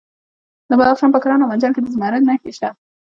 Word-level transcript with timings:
د 0.69 0.71
بدخشان 0.79 1.09
په 1.13 1.19
کران 1.23 1.39
او 1.43 1.49
منجان 1.51 1.71
کې 1.73 1.81
د 1.83 1.87
زمرد 1.95 2.23
نښې 2.27 2.51
شته. 2.57 2.69